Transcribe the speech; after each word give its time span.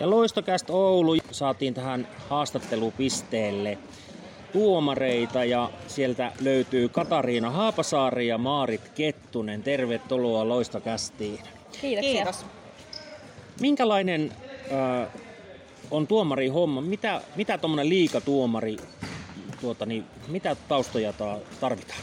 Ja 0.00 0.10
Loistokäst 0.10 0.70
Oulu 0.70 1.16
saatiin 1.30 1.74
tähän 1.74 2.08
haastattelupisteelle 2.28 3.78
tuomareita 4.52 5.44
ja 5.44 5.70
sieltä 5.86 6.32
löytyy 6.40 6.88
Katariina 6.88 7.50
Haapasaari 7.50 8.26
ja 8.26 8.38
Maarit 8.38 8.88
Kettunen. 8.88 9.62
Tervetuloa 9.62 10.48
Loistokästiin. 10.48 11.38
Kiitoksia. 11.80 12.12
Kiitos. 12.12 12.46
Minkälainen 13.60 14.32
äh, 14.72 15.08
on 15.90 16.06
tuomari 16.06 16.48
homma? 16.48 16.80
Mitä, 16.80 17.20
mitä 17.36 17.58
tuommoinen 17.58 17.88
liikatuomari, 17.88 18.76
tuota, 19.60 19.86
niin, 19.86 20.04
mitä 20.28 20.56
taustoja 20.68 21.12
ta- 21.12 21.38
tarvitaan? 21.60 22.00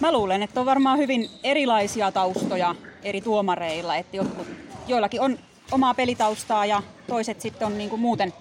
Mä 0.00 0.12
luulen, 0.12 0.42
että 0.42 0.60
on 0.60 0.66
varmaan 0.66 0.98
hyvin 0.98 1.30
erilaisia 1.44 2.12
taustoja 2.12 2.74
eri 3.02 3.20
tuomareilla. 3.20 3.96
Että 3.96 4.16
jotkut, 4.16 4.46
joillakin 4.86 5.20
on 5.20 5.38
omaa 5.72 5.94
pelitaustaa 5.94 6.66
ja 6.66 6.82
toiset 7.06 7.40
sitten 7.40 7.66
on 7.66 7.78
niinku 7.78 7.96
muuten, 7.96 8.32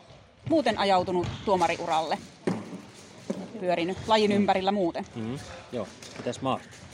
muuten 0.49 0.77
ajautunut 0.77 1.27
tuomariuralle. 1.45 2.17
Pyörinyt 3.59 3.97
lajin 4.07 4.31
ympärillä 4.31 4.71
muuten. 4.71 5.05
Mm-hmm. 5.15 5.39
Joo, 5.71 5.87
mitäs 6.17 6.41
Maarit? 6.41 6.86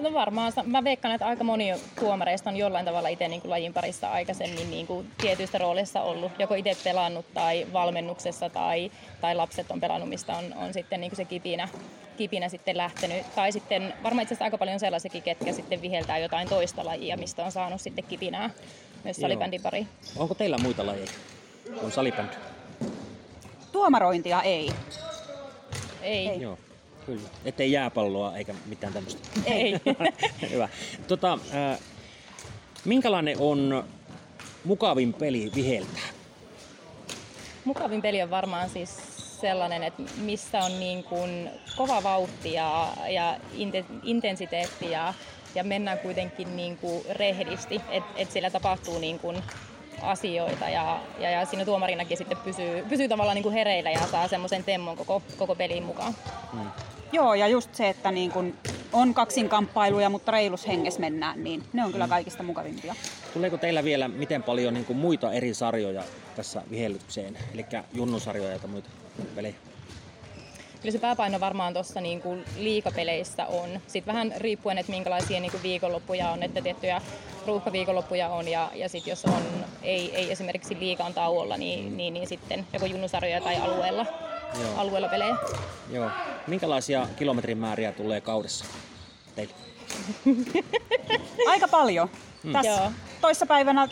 No 0.00 0.12
varmaan, 0.12 0.52
mä 0.64 0.84
veikkaan, 0.84 1.14
että 1.14 1.26
aika 1.26 1.44
moni 1.44 1.72
tuomareista 2.00 2.50
on 2.50 2.56
jollain 2.56 2.84
tavalla 2.84 3.08
itse 3.08 3.28
niin 3.28 3.40
kuin 3.40 3.50
lajin 3.50 3.72
parissa 3.72 4.10
aikaisemmin 4.10 4.70
niin 4.70 4.86
kuin 4.86 5.10
tietyistä 5.20 5.58
roolissa 5.58 6.02
ollut. 6.02 6.32
Joko 6.38 6.54
itse 6.54 6.76
pelannut 6.84 7.26
tai 7.34 7.66
valmennuksessa 7.72 8.50
tai, 8.50 8.90
tai 9.20 9.34
lapset 9.34 9.70
on 9.70 9.80
pelannut, 9.80 10.08
mistä 10.08 10.36
on, 10.36 10.54
on 10.56 10.72
sitten 10.72 11.00
niin 11.00 11.10
kuin 11.10 11.16
se 11.16 11.24
kipinä, 11.24 11.68
kipinä 12.16 12.48
sitten 12.48 12.76
lähtenyt. 12.76 13.34
Tai 13.34 13.52
sitten 13.52 13.94
varmaan 14.02 14.22
itse 14.22 14.34
asiassa 14.34 14.44
aika 14.44 14.58
paljon 14.58 14.80
sellaisiakin, 14.80 15.22
ketkä 15.22 15.52
sitten 15.52 15.82
viheltää 15.82 16.18
jotain 16.18 16.48
toista 16.48 16.84
lajia, 16.84 17.16
mistä 17.16 17.44
on 17.44 17.52
saanut 17.52 17.80
sitten 17.80 18.04
kipinää 18.04 18.50
myös 19.04 19.16
salibändin 19.16 19.62
pariin. 19.62 19.88
Onko 20.16 20.34
teillä 20.34 20.58
muita 20.58 20.86
lajeja 20.86 21.10
kuin 21.80 21.92
salibändi? 21.92 22.36
Tuomarointia 23.72 24.42
ei. 24.42 24.70
Ei. 26.02 26.28
Ei. 26.28 26.40
Joo, 26.40 26.58
kyllä. 27.06 27.28
Ettei 27.44 27.72
jääpalloa 27.72 28.36
eikä 28.36 28.54
mitään 28.66 28.92
tämmöistä. 28.92 29.28
Ei. 29.46 29.80
Hyvä. 30.52 30.68
Tota, 31.08 31.38
äh, 31.54 31.78
minkälainen 32.84 33.36
on 33.38 33.84
mukavin 34.64 35.12
peli 35.12 35.52
viheltää? 35.54 36.08
Mukavin 37.64 38.02
peli 38.02 38.22
on 38.22 38.30
varmaan 38.30 38.70
siis 38.70 38.98
sellainen, 39.40 39.82
että 39.82 40.02
missä 40.16 40.58
on 40.58 40.80
niin 40.80 41.04
kuin 41.04 41.50
kova 41.76 42.02
vauhti 42.02 42.52
ja, 42.52 42.88
ja 43.08 43.36
inte- 43.52 43.84
intensiteetti 44.02 44.90
ja, 44.90 45.14
ja 45.54 45.64
mennään 45.64 45.98
kuitenkin 45.98 46.56
niin 46.56 46.76
kuin 46.76 47.04
rehdisti, 47.10 47.80
että 47.90 48.10
et 48.16 48.30
siellä 48.30 48.50
tapahtuu 48.50 48.98
niin 48.98 49.18
kuin 49.18 49.36
asioita 50.02 50.68
ja, 50.68 51.00
ja, 51.18 51.30
ja 51.30 51.46
siinä 51.46 51.64
tuomarinakin 51.64 52.16
sitten 52.16 52.38
pysyy, 52.38 52.84
pysyy 52.88 53.08
tavallaan 53.08 53.34
niin 53.34 53.42
kuin 53.42 53.52
hereillä 53.52 53.90
ja 53.90 54.06
saa 54.06 54.28
semmoisen 54.28 54.64
temmon 54.64 54.96
koko, 54.96 55.22
koko 55.38 55.54
peliin 55.54 55.82
mukaan. 55.82 56.14
Joo, 57.12 57.34
ja 57.34 57.48
just 57.48 57.74
se, 57.74 57.88
että 57.88 58.10
niin 58.10 58.30
kun 58.30 58.54
on 58.92 59.14
kaksinkamppailuja, 59.14 60.08
mutta 60.08 60.32
reilus 60.32 60.66
henges 60.66 60.98
mennään, 60.98 61.44
niin 61.44 61.62
ne 61.72 61.84
on 61.84 61.92
kyllä 61.92 62.08
kaikista 62.08 62.42
mukavimpia. 62.42 62.94
Tuleeko 63.34 63.58
teillä 63.58 63.84
vielä 63.84 64.08
miten 64.08 64.42
paljon 64.42 64.74
niin 64.74 64.84
kuin 64.86 64.96
muita 64.96 65.32
eri 65.32 65.54
sarjoja 65.54 66.02
tässä 66.36 66.62
vihellykseen? 66.70 67.38
Eli 67.54 67.66
junnusarjoja 67.92 68.52
ja 68.52 68.68
muita 68.68 68.88
pelejä? 69.34 69.54
Kyllä 70.82 70.92
se 70.92 70.98
pääpaino 70.98 71.40
varmaan 71.40 71.74
tuossa 71.74 72.00
niin 72.00 72.22
kuin 72.22 72.44
liikapeleissä 72.58 73.46
on. 73.46 73.68
Sitten 73.86 74.14
vähän 74.14 74.34
riippuen, 74.36 74.78
että 74.78 74.92
minkälaisia 74.92 75.40
niin 75.40 75.50
kuin 75.50 75.62
viikonloppuja 75.62 76.30
on, 76.30 76.42
että 76.42 76.62
tiettyjä 76.62 77.00
ruuhkaviikonloppuja 77.46 78.28
on 78.28 78.48
ja, 78.48 78.70
ja 78.74 78.88
sitten 78.88 79.10
jos 79.10 79.24
on, 79.24 79.42
ei, 79.82 80.16
ei 80.16 80.32
esimerkiksi 80.32 80.78
liikaan 80.78 81.14
tauolla, 81.14 81.56
niin, 81.56 81.96
niin, 81.96 82.14
niin 82.14 82.28
sitten 82.28 82.66
joko 82.72 82.86
junnusarjoja 82.86 83.40
tai 83.40 83.56
alueella, 83.56 84.06
Joo. 84.60 84.76
alueella 84.76 85.08
pelejä. 85.08 85.36
Joo. 85.90 86.10
Minkälaisia 86.46 87.08
kilometrimääriä 87.16 87.92
tulee 87.92 88.20
kaudessa 88.20 88.64
teille? 89.34 89.54
Aika 91.52 91.68
paljon. 91.68 92.10
Tässä 92.52 92.70
Joo. 92.70 92.92
toissapäivänä 93.20 93.88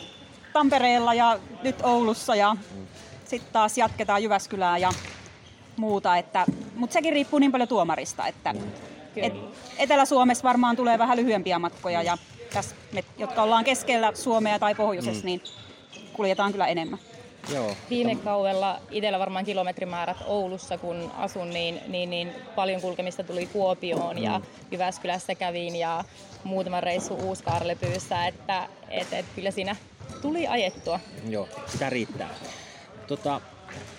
Tampereella 0.53 1.13
ja 1.13 1.39
nyt 1.63 1.75
Oulussa 1.83 2.35
ja 2.35 2.55
sitten 3.25 3.53
taas 3.53 3.77
jatketaan 3.77 4.23
Jyväskylää 4.23 4.77
ja 4.77 4.91
muuta. 5.77 6.17
Että, 6.17 6.45
mutta 6.75 6.93
sekin 6.93 7.13
riippuu 7.13 7.39
niin 7.39 7.51
paljon 7.51 7.67
tuomarista, 7.67 8.27
että 8.27 8.55
et, 9.15 9.33
Etelä-Suomessa 9.77 10.43
varmaan 10.43 10.75
tulee 10.75 10.97
vähän 10.97 11.17
lyhyempiä 11.17 11.59
matkoja 11.59 12.03
ja 12.03 12.17
tässä 12.53 12.75
me, 12.91 13.03
jotka 13.17 13.43
ollaan 13.43 13.63
keskellä 13.63 14.11
Suomea 14.15 14.59
tai 14.59 14.75
pohjoisessa, 14.75 15.25
niin 15.25 15.41
kuljetaan 16.13 16.51
kyllä 16.51 16.67
enemmän. 16.67 16.99
Joo. 17.53 17.75
Viime 17.89 18.15
kaudella 18.15 18.79
itsellä 18.91 19.19
varmaan 19.19 19.45
kilometrimäärät 19.45 20.17
Oulussa, 20.25 20.77
kun 20.77 21.11
asun, 21.17 21.49
niin, 21.49 21.79
niin, 21.87 22.09
niin 22.09 22.31
paljon 22.55 22.81
kulkemista 22.81 23.23
tuli 23.23 23.45
Kuopioon 23.45 24.17
ja 24.17 24.41
Jyväskylässä 24.71 25.35
kävin 25.35 25.75
ja 25.75 26.03
muutaman 26.43 26.83
reissu 26.83 27.13
Uuskaarlepyyssä, 27.13 28.27
että 28.27 28.67
et, 28.89 29.13
et 29.13 29.25
kyllä 29.35 29.51
siinä 29.51 29.75
tuli 30.21 30.47
ajettua. 30.47 30.99
Joo, 31.29 31.47
sitä 31.67 31.89
riittää. 31.89 32.29
Tota, 33.07 33.41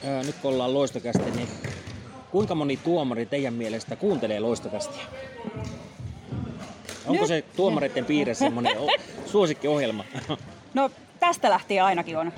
ää, 0.05 0.23
nyt 0.23 0.37
kun 0.43 0.51
ollaan 0.51 0.75
loistokästi, 0.75 1.31
niin 1.31 1.49
kuinka 2.33 2.55
moni 2.55 2.77
tuomari 2.77 3.27
teidän 3.27 3.55
mielestä 3.55 3.97
kuuntelee 3.97 4.41
loistokästiä? 4.41 5.03
Onko 7.07 7.21
Nyt- 7.21 7.29
se 7.29 7.45
tuomareiden 7.57 8.05
piirissä 8.05 8.45
semmoinen 8.45 8.77
suosikkiohjelma? 9.27 10.05
No 10.75 10.91
tästä 11.21 11.51
lähtien 11.51 11.85
ainakin 11.85 12.17
on. 12.17 12.33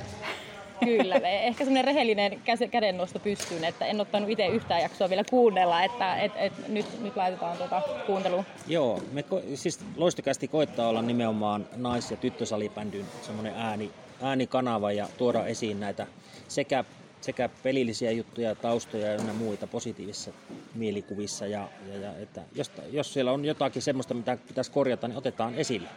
Kyllä, 0.84 1.14
ehkä 1.14 1.64
semmoinen 1.64 1.84
rehellinen 1.84 2.40
kädennosto 2.70 3.18
pystyyn, 3.18 3.64
että 3.64 3.86
en 3.86 4.00
ottanut 4.00 4.28
itse 4.28 4.46
yhtään 4.46 4.82
jaksoa 4.82 5.10
vielä 5.10 5.24
kuunnella, 5.30 5.82
että 5.84 6.16
et, 6.16 6.32
et 6.36 6.68
nyt, 6.68 6.86
nyt 7.02 7.16
laitetaan 7.16 7.56
tuota 7.56 7.82
kuunteluun. 8.06 8.44
Joo, 8.66 9.00
me 9.12 9.20
ko- 9.20 9.56
siis 9.56 9.80
loistokästi 9.96 10.48
koittaa 10.48 10.88
olla 10.88 11.02
nimenomaan 11.02 11.66
nais- 11.76 12.10
ja 12.10 12.16
tyttösalibändyn 12.16 13.06
semmoinen 13.22 13.52
ääni, 13.56 13.90
äänikanava 14.22 14.92
ja 14.92 15.08
tuoda 15.18 15.46
esiin 15.46 15.80
näitä 15.80 16.06
sekä, 16.48 16.84
sekä 17.24 17.48
pelillisiä 17.62 18.10
juttuja, 18.10 18.54
taustoja 18.54 19.12
ja 19.12 19.34
muita 19.34 19.66
positiivisissa 19.66 20.30
mielikuvissa. 20.74 21.46
Ja, 21.46 21.68
ja, 21.92 21.96
ja 21.98 22.18
että 22.18 22.42
jos, 22.54 22.70
jos 22.92 23.12
siellä 23.12 23.32
on 23.32 23.44
jotakin 23.44 23.82
semmoista, 23.82 24.14
mitä 24.14 24.38
pitäisi 24.48 24.70
korjata, 24.70 25.08
niin 25.08 25.18
otetaan 25.18 25.54
esille. 25.54 25.88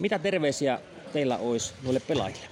Mitä 0.00 0.18
terveisiä 0.18 0.80
teillä 1.12 1.38
olisi 1.38 1.74
noille 1.82 2.00
pelaajille? 2.00 2.46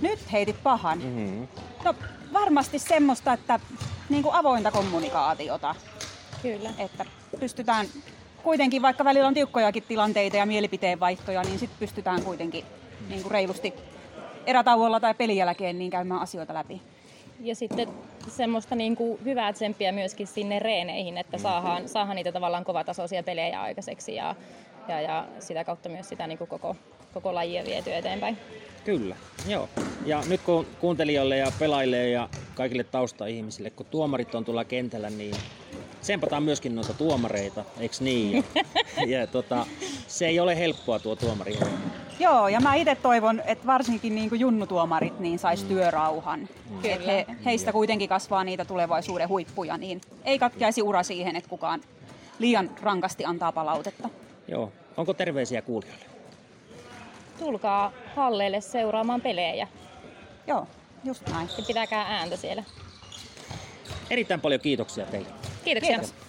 Nyt 0.00 0.32
heitit 0.32 0.62
pahan. 0.62 0.98
Mm-hmm. 0.98 1.48
No 1.84 1.94
varmasti 2.32 2.78
semmoista, 2.78 3.32
että 3.32 3.60
niin 4.08 4.22
kuin 4.22 4.34
avointa 4.34 4.70
kommunikaatiota, 4.70 5.74
Kyllä. 6.42 6.70
että 6.78 7.04
pystytään 7.40 7.86
kuitenkin, 8.42 8.82
vaikka 8.82 9.04
välillä 9.04 9.28
on 9.28 9.34
tiukkojakin 9.34 9.82
tilanteita 9.82 10.36
ja 10.36 10.46
mielipiteenvaihtoja, 10.46 11.42
niin 11.42 11.58
sitten 11.58 11.78
pystytään 11.78 12.22
kuitenkin 12.22 12.64
niin 13.08 13.22
kuin 13.22 13.30
reilusti 13.30 13.74
erätauolla 14.46 15.00
tai 15.00 15.14
pelin 15.14 15.36
jälkeen 15.36 15.78
niin 15.78 15.90
käymään 15.90 16.20
asioita 16.20 16.54
läpi. 16.54 16.82
Ja 17.40 17.54
sitten 17.54 17.88
semmoista 18.28 18.74
niin 18.74 18.96
kuin 18.96 19.24
hyvää 19.24 19.52
tsemppiä 19.52 19.92
myöskin 19.92 20.26
sinne 20.26 20.58
reeneihin, 20.58 21.18
että 21.18 21.38
saadaan, 21.38 21.88
saadaan 21.88 22.16
niitä 22.16 22.32
tavallaan 22.32 22.64
kovatasoisia 22.64 23.22
pelejä 23.22 23.62
aikaiseksi 23.62 24.14
ja, 24.14 24.34
ja, 24.88 25.00
ja 25.00 25.26
sitä 25.38 25.64
kautta 25.64 25.88
myös 25.88 26.08
sitä 26.08 26.26
niin 26.26 26.38
kuin 26.38 26.48
koko, 26.48 26.76
koko 27.14 27.34
lajia 27.34 27.64
vietyä 27.64 27.96
eteenpäin. 27.96 28.38
Kyllä, 28.84 29.16
joo. 29.48 29.68
Ja 30.06 30.22
nyt 30.28 30.40
kun 30.40 30.66
kuuntelijoille 30.80 31.36
ja 31.36 31.52
pelaajille 31.58 32.08
ja 32.08 32.28
kaikille 32.54 32.84
tausta-ihmisille, 32.84 33.70
kun 33.70 33.86
tuomarit 33.86 34.34
on 34.34 34.44
tuolla 34.44 34.64
kentällä, 34.64 35.10
niin 35.10 35.34
tsempataan 36.00 36.42
myöskin 36.42 36.74
noita 36.74 36.94
tuomareita, 36.94 37.64
eikö 37.80 37.96
niin? 38.00 38.44
Ja, 39.06 39.18
ja 39.18 39.26
tota, 39.26 39.66
se 40.06 40.26
ei 40.26 40.40
ole 40.40 40.58
helppoa 40.58 40.98
tuo 40.98 41.16
tuomari. 41.16 41.58
Joo, 42.18 42.48
ja 42.48 42.60
mä 42.60 42.74
itse 42.74 42.94
toivon, 42.94 43.42
että 43.46 43.66
varsinkin 43.66 44.14
niin 44.14 44.28
kuin 44.28 44.40
junnutuomarit 44.40 45.20
niin 45.20 45.38
sais 45.38 45.64
työrauhan. 45.64 46.48
Kyllä. 46.82 46.94
Et 46.94 47.06
he, 47.06 47.26
heistä 47.44 47.72
kuitenkin 47.72 48.08
kasvaa 48.08 48.44
niitä 48.44 48.64
tulevaisuuden 48.64 49.28
huippuja, 49.28 49.76
niin 49.76 50.00
ei 50.24 50.38
katkeaisi 50.38 50.82
ura 50.82 51.02
siihen, 51.02 51.36
että 51.36 51.50
kukaan 51.50 51.80
liian 52.38 52.70
rankasti 52.82 53.24
antaa 53.24 53.52
palautetta. 53.52 54.08
Joo. 54.48 54.72
Onko 54.96 55.14
terveisiä 55.14 55.62
kuulijoille? 55.62 56.04
Tulkaa 57.38 57.92
halleille 58.16 58.60
seuraamaan 58.60 59.20
pelejä 59.20 59.68
Joo, 60.46 60.66
just 61.04 61.28
näin. 61.28 61.48
ja 61.58 61.64
pitäkää 61.66 62.02
ääntä 62.02 62.36
siellä. 62.36 62.64
Erittäin 64.10 64.40
paljon 64.40 64.60
kiitoksia 64.60 65.06
teille. 65.06 65.28
Kiitoksia. 65.64 65.98
Kiitos. 65.98 66.14